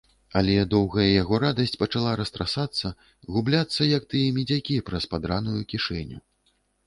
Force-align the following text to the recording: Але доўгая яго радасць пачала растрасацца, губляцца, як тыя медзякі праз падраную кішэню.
Але 0.39 0.53
доўгая 0.73 1.03
яго 1.21 1.35
радасць 1.43 1.75
пачала 1.81 2.13
растрасацца, 2.21 2.91
губляцца, 3.35 3.79
як 3.97 4.09
тыя 4.13 4.33
медзякі 4.41 4.81
праз 4.91 5.03
падраную 5.15 5.61
кішэню. 5.75 6.17